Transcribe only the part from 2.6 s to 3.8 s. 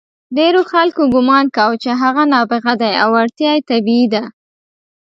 دی او وړتیا یې